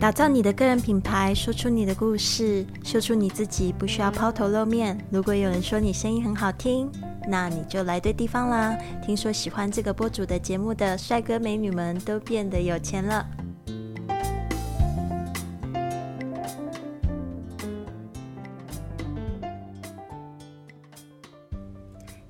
[0.00, 4.98] 打造你的个人品牌，说出你的故事，秀出你自己，不需要抛头露面。
[5.10, 6.90] 如果有人说你声音很好听，
[7.28, 8.74] 那你就来对地方啦。
[9.04, 13.28] 听说喜欢这个播主的节目的帅哥美女们都变得有钱了。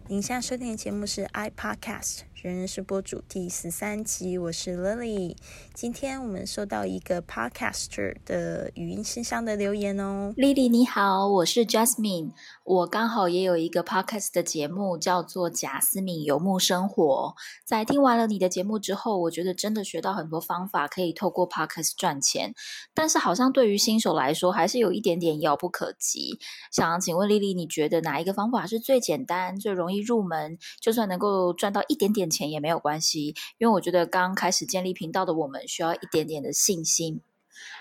[0.09, 2.30] 您现在收听的节目是 iPodcast。
[2.43, 5.37] 人人是播主第十三集，我是 Lily。
[5.75, 10.33] 今天我们收到一个 Podcaster 的语音信箱的留言哦。
[10.39, 12.31] Lily 你好，我是 Jasmine，
[12.65, 17.35] 我刚好也有一个 Podcast 的节目，叫做贾斯敏游牧生活。
[17.67, 22.55] 在听完了你的节目之后，我觉得真的学到很多方法，可以透过 Podcast 赚钱。
[22.95, 26.39] 但是好像对于新手来说，还是有一点点遥不可及。
[26.73, 32.30] 想请问 Lily，你觉得哪一个方法是最简单、最容易入门，就算能够赚到一点点？
[32.31, 37.21] 钱也没有关系，因为我觉得刚开始建立频道的我们需要一点点的信心。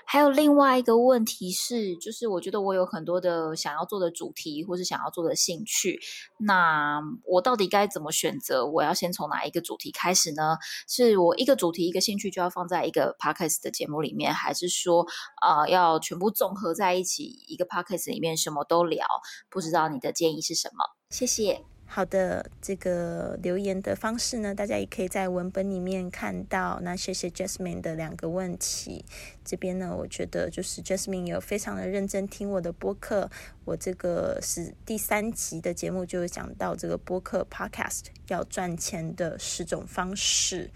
[0.05, 6.01] 还有另外一个问题是，就是我觉得我有很多的想要做的主题，或是想要做的兴趣，
[6.37, 8.65] 那我到底该怎么选择？
[8.65, 10.57] 我要先从哪一个主题开始呢？
[10.85, 15.05] 是我一个主题一个兴趣就要放在一个 podcast 的节目里面，还是说
[15.41, 19.05] 啊要全部综合在一起一个 podcast 里面什么都聊？
[19.49, 20.83] 不知道你的建议是什么？
[21.11, 21.78] 谢谢。
[21.91, 26.79] 好的，这个留言的方式呢，大家也可以在文本里面看到。
[26.83, 29.03] 那谢谢 Jasmine 的两个问题。
[29.43, 33.31] 这边呢，我觉得就是 Jasmine 有非常的认真听我的播客。
[33.65, 40.69] 我这个是第三集的节目，就讲到这个播客 Podcast 要赚钱的十种方式。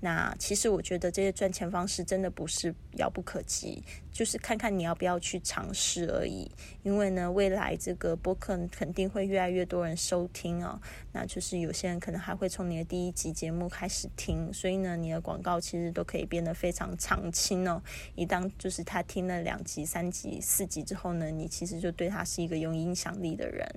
[0.00, 6.48] 那其实我觉得这些赚钱方式真的不是遥不可及，就是看看你要不要去尝试而已。
[6.84, 10.80] 因为呢，未来这个播客肯定会越来越多人收听哦。
[11.12, 17.82] 那就是有些人可能还会从你的第一集节目开始听，所以呢，你的广告其实都可以变得非常长青哦。
[18.14, 23.68] 一当就是他听了两集、三集、四集之后呢，你其实就对他是一个有影响力的人。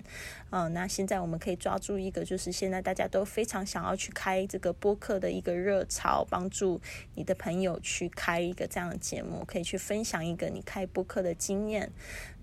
[0.51, 6.25] 嗯，那现在我们可以抓住一个，就是现在大家都都非常想要去开这个播客的一个热潮。
[6.27, 6.81] 帮助
[7.13, 11.91] 你的朋友去开一个这样的节目，可以去分享一个你开播客的经验。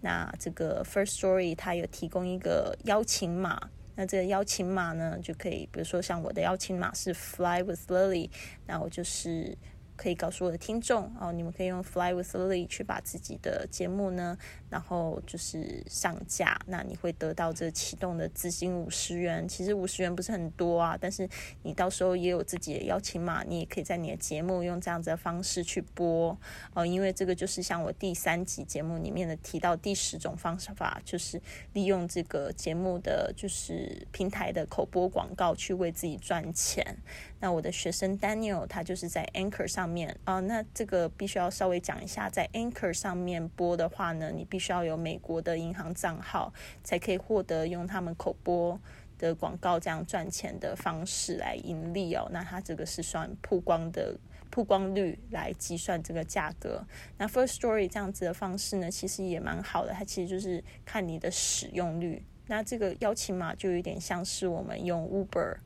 [0.02, 8.30] 那这个 First Story 它有提供一个邀请码，那这个邀请码呢，就可以，比如说像我的邀请码是 Fly with Lily，
[8.68, 9.58] 那我就是。
[9.98, 14.38] 可以告诉我的听众哦，你们可以用 Fly with Lily 去把自己的节目呢，
[14.70, 19.46] 然后就是上架，那你会得到这启动的资金五十元。
[19.48, 21.28] 其实五十元不是很多啊，但是
[21.64, 26.38] 你到时候也有自己的邀请码，你也可以在你的节目用这样子的方式去播
[26.74, 26.86] 哦。
[26.86, 31.42] 因为这个就是像我第三集节目里面的提到第十种方式法，就是
[31.72, 36.98] 利用这个节目的就是平台的口播广告去为自己赚钱。
[37.40, 48.80] 那我的学生 Daniel 他就是在 Anchor 上面啊，那这个必须要稍微讲一下，在 Anchor 上面播的话呢，你必须要有美国的银行账号，才可以获得用他们口播
[49.18, 52.28] 的广告这样赚钱的方式来盈利哦。
[52.32, 54.18] 那它这个是算曝光的
[54.50, 56.84] 曝光率来计算这个价格。
[57.18, 62.24] 那 First Story 这样子的方式呢，其实也蛮好的，它其实就是看你的使用率。
[62.48, 65.58] 那这个邀请码就有点像是我们用 Uber。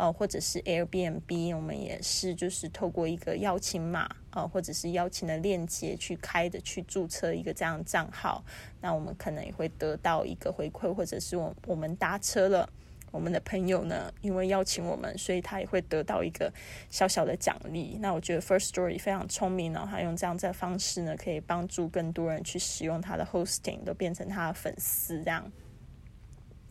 [0.00, 8.42] 呃，或者是 Airbnb，我们也是就是透过一个邀请码，呃，或者是邀请的链接去开的，去注册一个这样账号，
[8.80, 12.66] 那我们可能也会得到一个回馈，或者是我我们搭车了，
[13.10, 16.50] 我们的朋友呢，因为邀请我们，所以他也会得到一个
[16.88, 17.98] 小小的奖励。
[18.00, 25.52] 那我觉得 First Story 非常聪明呢，他用这样的方式呢，可以帮助更多人去使用他的 hosting，都变成他的粉丝这样。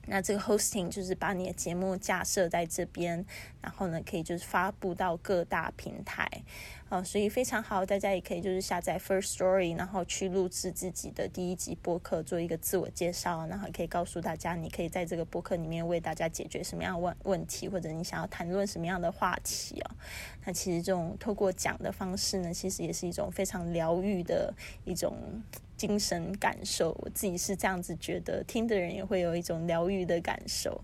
[0.09, 3.23] 那这个 hosting 就是把你的节目架设在这边，
[3.61, 6.27] 然后呢，可以就是发布到各大平台，
[6.89, 19.91] 啊，所以非常好，大家也可以就是下载 First Story，然后去录制自己的第一集播客，做一个自我介绍，然后可以告诉大家，你可以在这个播客里面为大家解决什么样问问题，或者你想要谈论什么样的话题哦。
[20.45, 24.53] 那其实这种透过讲的方式呢，其实也是一种非常疗愈的
[24.85, 25.15] 一种。
[25.79, 30.83] 精神感受，我自己是这样子觉得，听的人也会有一种疗愈的感受。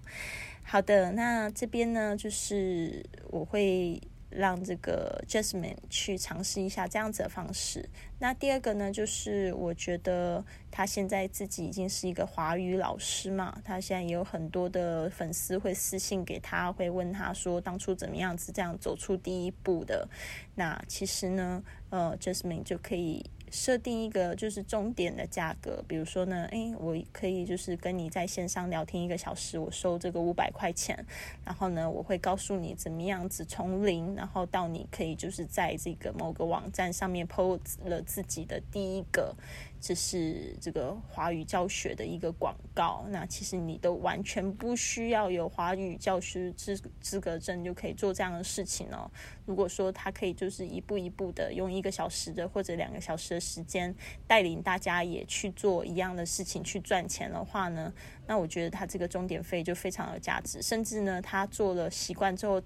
[0.64, 7.90] 好的，那这边呢，就是我会让这个 Jasmine 去尝试一下这样子的方式。
[8.20, 20.08] 那第二个呢，就是我觉得他现在自己已经是一个华语老师嘛，他现在也有很多的粉丝会私信给他，会问他说当初怎么样子这样走出第一步的。
[20.56, 23.30] 那其实呢，呃，Jasmine 就可以。
[23.52, 31.06] 设定一个就是终点的价格，比如说呢，诶，我可以就是跟你在线上聊天一个小时，我收这个五百块钱，
[31.44, 39.36] 然后呢，我会告诉你怎么样子从零，然后到你可以就是在这个某个网站上面 PO 了自己的第一个。
[39.82, 43.06] 这是这个华语教学的一个广告。
[43.10, 49.12] 那其实你都完全不需要有华语教师资资格证就可以做这样的事情哦。
[49.46, 53.94] 如果说他可以就是一步一步的用一个小时的或者两个小时的时间
[54.26, 57.94] 带领大家也去做一样的事情去赚钱的话呢，
[58.26, 60.62] 那我觉得他这个终点费就非常有价值。
[60.62, 62.62] 甚至呢，他做了习惯之后，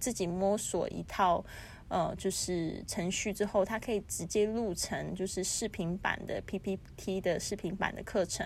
[0.00, 1.44] 自己摸索一套。
[1.94, 8.44] 呃，就是程序之后，它可以直接录成就是视频版的 PPT 的视频版的课程，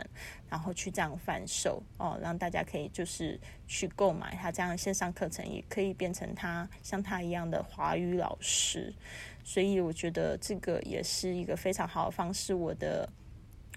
[0.50, 8.95] 然后去这样贩售哦，让大家可以就是去购买他这样线上课程，也可以变成他像他一样的华语老师。
[9.43, 12.53] 所以我觉得这个也是一个非常好的方式。
[12.53, 13.11] 我的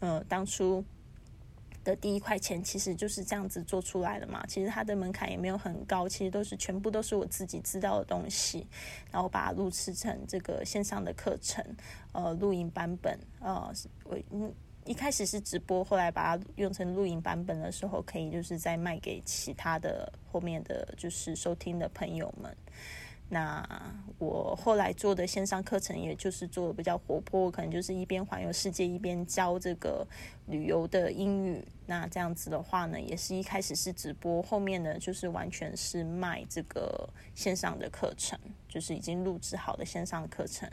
[0.02, 0.84] 呃，当初。
[1.84, 8.68] 的第一块钱其实就是这样子做出来的嘛，其实它的门槛也没有很高，其实都是全部都是我自己知道的东西，
[9.12, 11.64] 然后把它录制成这个线上的课程，
[12.12, 13.74] 呃，录音版本，呃，
[14.04, 14.54] 我嗯
[14.86, 22.56] 一开始是直播，后来把它用成录音版本的时候，可以就是再卖给其他的后面的就是收听的朋友们。
[23.34, 23.66] 那
[24.18, 30.06] 我后来做的线上课程，也就是做的比较活泼，可能就是一边环游世界，一边教这个
[30.48, 31.66] 旅游的英语。
[31.86, 38.38] 那这样子的话呢，也是一开始是直播，后面呢就是完全是卖这个线上的课程，
[38.68, 40.70] 就是已经录制好的线上课程，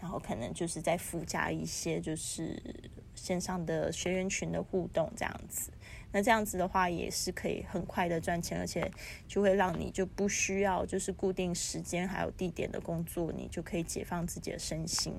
[0.00, 2.60] 然后可能就是再附加一些就是
[3.14, 5.70] 线上的学员群的互动这样子。
[6.12, 8.90] 那这样子的话也是可以很快的赚钱，而且
[9.26, 15.14] 就会让你就不需要就是固定时间还有地点的工作，你就可以解放自己的身心。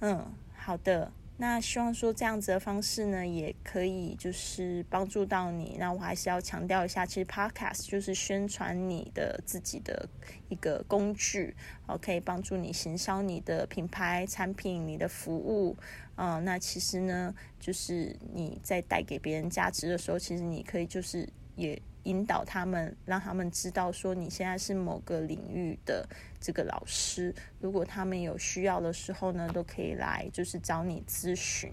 [0.00, 1.12] 嗯，好的。
[1.36, 5.76] 那希望说这样子的方式呢，也可以就是帮助到你。
[5.80, 10.08] 那我还是要强调一下，其实 Podcast 就是宣传你的自己的
[10.48, 15.76] 一个工具，哦，可以帮助你行销你的品牌、产品、你的服务。
[16.16, 21.80] 嗯，那其实呢，就是你在带给别人价值的时候，其实你可以就是也。
[22.04, 26.08] 引导他们，让他们知道说你现在是某个领域的
[26.40, 27.34] 这个老师。
[27.60, 31.72] 如果他们有需要的时候呢，都可以来就是找你咨询。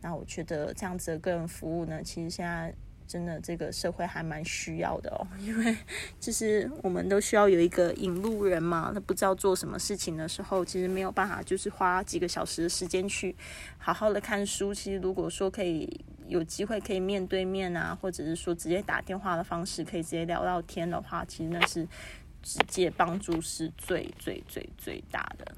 [0.00, 2.72] 那我觉得这样子的个人服务呢，其实现在
[3.08, 5.26] 真的这个社会还蛮需要的哦。
[5.40, 5.76] 因为
[6.20, 13.34] 就是我们都需要有一个引路人嘛，他不知道做什么事情的时候，其实没有办法就是花几个小时的时间去
[13.78, 14.72] 好好的看书。
[14.72, 16.04] 其实如果说可以。
[16.28, 21.86] 有机会可以面对面啊，或者是说直接打电话的方式，可以直接聊到天的话，其实那是
[22.42, 25.54] 直接帮助是最最最最大的。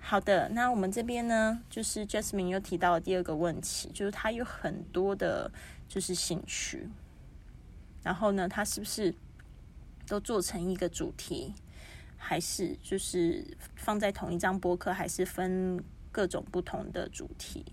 [0.00, 5.50] 好的，那我们这边呢，就是 Jasmine 又提到了第二个问题，就是他有很多的，
[5.88, 6.88] 就是兴趣，
[8.02, 9.14] 然后呢，他是不是
[10.06, 11.54] 都做成一个主题，
[12.16, 17.64] 还是就是放在同一张博客，还是分各种不同的主题？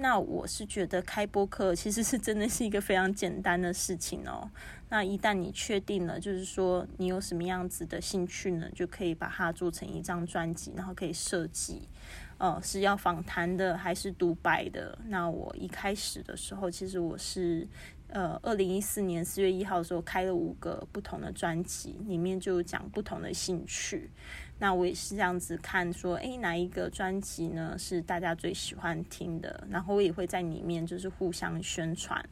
[0.00, 4.48] 那我是觉得开播课其实是真的是一个非常简单的事情哦。
[4.88, 11.82] 那一旦你确定了，就是说你有什么样子的兴趣呢，就可以把它做成一张专辑，然后可以设计，
[12.38, 14.96] 呃，是要访谈的还是独白的？
[15.08, 17.66] 那我一开始的时候，其实我是
[18.08, 24.10] 呃，二零一四年四月一号的时候开了五个不同的专辑，里面就讲不同的兴趣。
[24.58, 29.64] 那我也是这样子看，说，诶，哪一个专辑呢是大家最喜欢听的？
[29.70, 32.24] 然后我也会在里面就是互相宣传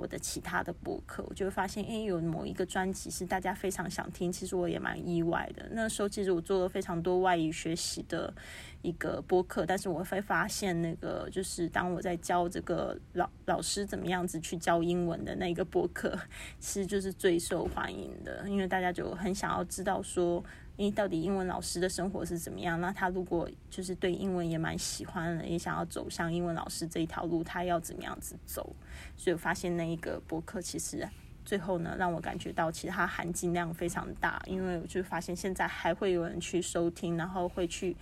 [0.00, 5.68] 我的其他的博客，我就会发现，诶，有某一个专辑是大家非常想听，其实我也蛮意外的。
[5.72, 8.32] 那时候其实我做了非常多外语学习的
[8.80, 16.18] 一个博客，但是我会发现，那个就是当我在教这个老老师怎么样子去教英文的那个博客，
[16.58, 20.42] 其实就是最受欢迎的，因为大家就很想要知道说。
[20.80, 22.80] 因为到底英文老师的生活是怎么样？
[22.80, 28.74] 那他如果就是对英文也蛮喜欢的，也想要走向英文老师这一条路，他要怎么样子走？
[29.14, 31.06] 所以我发现那一个博客其实
[31.44, 34.42] 最后呢，让我感觉到其实它含金量非常大。
[34.46, 37.94] 因为我就发现现在还会有人去收听，然后会去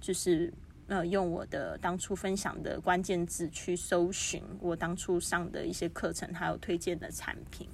[0.00, 0.50] 就是
[0.86, 7.68] 呃用我的当初分享的关键字去搜寻我当初上的一些课程，还有推荐的产品。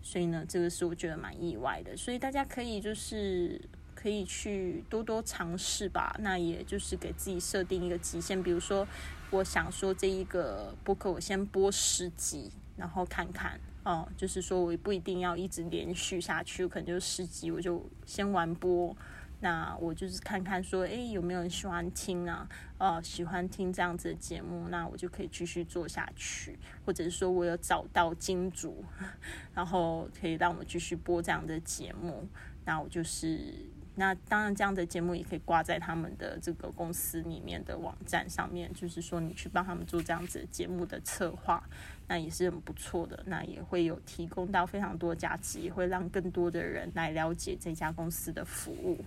[0.00, 1.96] 所以呢，这个是我觉得蛮意外的。
[1.96, 3.60] 所以大家可以就是。
[4.06, 8.40] 可以去多多尝试吧，那也就是给自己设定一个极限。
[8.40, 8.86] 比如说，
[9.30, 18.96] 我想说这一个播客我先播十集，然后看看哦，就是说我不一定要一直连续下去，可能就十集我就先完播，
[19.40, 22.48] 那我就是看看说，诶，有没有人喜欢听啊？
[22.78, 28.84] 呃，喜欢听这样子的节目，那我就可以继续做下去，或者是说我有找到金主，
[29.52, 32.28] 然后可以让我继续播这样的节目，
[32.64, 33.74] 那我就是。
[33.98, 41.62] 那当然，这样的节目也可以挂在他们的这个公司里面的网站上面，就是说你去帮他们做这样子节目的策划，
[42.06, 43.22] 那也是很不错的。
[43.26, 49.02] 那也会有提供到非常多价值，也会让更多的人来了解这家公司的服务。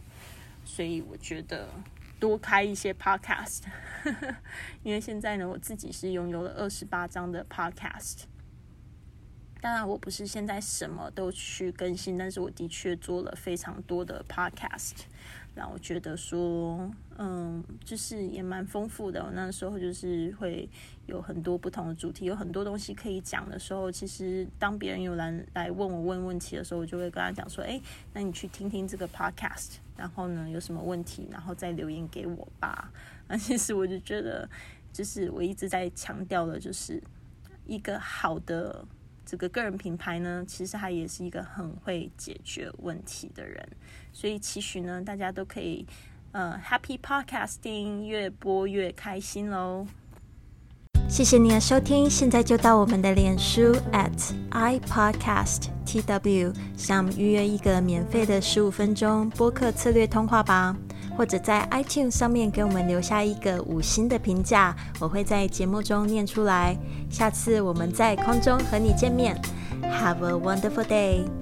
[0.66, 1.68] 所以我觉得
[2.20, 3.62] 多开一些 podcast，
[4.82, 8.29] 因为现在呢，我自己是拥有了二十八张的 podcast。
[9.62, 14.94] 当然，我不是现在什么都去更新，但是我的确做了非常多的 podcast，
[15.54, 19.30] 让我觉得说，嗯，就是也蛮丰富的。
[19.34, 20.70] 那时候就是会
[21.08, 27.82] 有很多不同的主题，有很多东西可以讲的时候，其实当别人有人来问我问问题的时候，我就会跟他讲说，哎，
[28.14, 32.90] 那你去听听这个 podcast，然后呢有什么问题，然后再留言给我吧。
[33.28, 34.50] 那其实我就觉得，
[34.94, 37.04] 就是我一直在强调的，就是
[37.66, 38.86] 一个好的。
[39.30, 43.64] 这个个人品牌呢，其实他也是一个很会解决问题的人，
[44.12, 45.86] 所以期许呢，大家都可以
[46.32, 49.86] 呃，Happy Podcasting，越播越开心喽！
[51.08, 60.76] 谢谢你的收听，现在就到我们的脸书 at iPodcastTW 想预约一个免费的十五分钟播客策略通话吧。
[61.20, 66.78] 或者在 iTunes 上面给我们留下一个五星的评价，我会在节目中念出来。
[67.10, 69.36] 下次我们在空中和你见面。
[69.82, 71.39] Have a wonderful day.